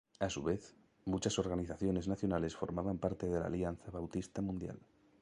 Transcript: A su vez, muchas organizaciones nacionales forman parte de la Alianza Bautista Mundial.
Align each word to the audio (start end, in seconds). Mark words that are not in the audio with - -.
A 0.19 0.31
su 0.31 0.41
vez, 0.41 0.75
muchas 1.05 1.37
organizaciones 1.37 2.07
nacionales 2.07 2.55
forman 2.55 2.97
parte 2.97 3.27
de 3.29 3.39
la 3.39 3.45
Alianza 3.45 3.91
Bautista 3.91 4.41
Mundial. 4.41 4.79